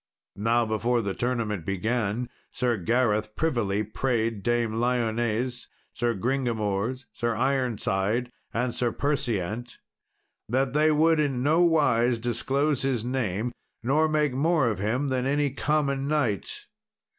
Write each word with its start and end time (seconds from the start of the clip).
Now 0.35 0.65
before 0.65 1.03
the 1.03 1.13
tournament 1.13 1.63
began, 1.63 2.27
Sir 2.51 2.75
Gareth 2.77 3.35
privily 3.35 3.83
prayed 3.83 4.41
Dame 4.41 4.79
Lyones, 4.81 5.67
Sir 5.93 6.15
Gringamors, 6.15 7.05
Sir 7.13 7.35
Ironside, 7.35 8.31
and 8.51 8.73
Sir 8.73 8.91
Perseant, 8.91 9.77
that 10.49 10.73
they 10.73 10.91
would 10.91 11.19
in 11.19 11.43
nowise 11.43 12.17
disclose 12.17 12.81
his 12.81 13.05
name, 13.05 13.51
nor 13.83 14.09
make 14.09 14.33
more 14.33 14.69
of 14.69 14.79
him 14.79 15.09
than 15.09 15.27
of 15.27 15.31
any 15.33 15.51
common 15.51 16.07
knight. 16.07 16.65